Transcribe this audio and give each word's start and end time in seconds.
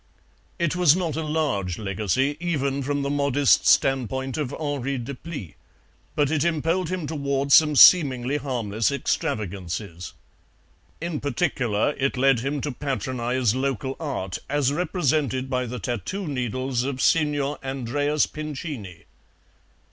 "It 0.57 0.75
was 0.75 0.95
not 0.95 1.15
a 1.15 1.21
large 1.21 1.77
legacy, 1.77 2.35
even 2.39 2.81
from 2.81 3.03
the 3.03 3.09
modest 3.11 3.67
standpoint 3.67 4.35
of 4.35 4.51
Henri 4.51 4.97
Deplis, 4.97 5.53
but 6.15 6.31
it 6.31 6.43
impelled 6.43 6.89
him 6.89 7.05
towards 7.05 7.53
some 7.53 7.75
seemingly 7.75 8.37
harmless 8.37 8.91
extravagances. 8.91 10.13
In 10.99 11.19
particular 11.19 11.93
it 11.99 12.17
led 12.17 12.39
him 12.39 12.61
to 12.61 12.71
patronize 12.71 13.53
local 13.53 13.95
art 13.99 14.39
as 14.49 14.73
represented 14.73 15.51
by 15.51 15.67
the 15.67 15.77
tattoo 15.77 16.25
needles 16.27 16.81
of 16.83 16.99
Signor 16.99 17.59
Andreas 17.63 18.25
Pincini. 18.25 19.03